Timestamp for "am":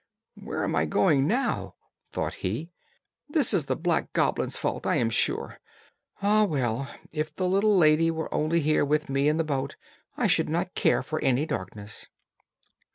0.63-0.75, 4.95-5.11